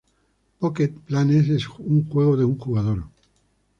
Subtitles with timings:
[0.57, 3.03] Pocket planes es un juego de un jugador.